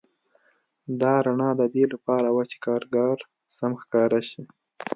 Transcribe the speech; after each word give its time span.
دا 1.01 1.13
رڼا 1.25 1.49
د 1.59 1.61
دې 1.73 1.83
لپاره 1.93 2.27
وه 2.35 2.43
چې 2.51 2.57
کارګر 2.65 3.17
سم 3.57 3.71
ښکاره 3.81 4.19
شي 4.29 4.43